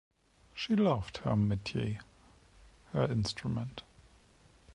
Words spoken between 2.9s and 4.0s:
her instrument.